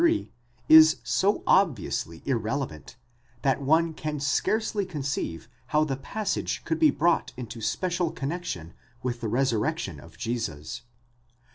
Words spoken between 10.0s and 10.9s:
Jesus.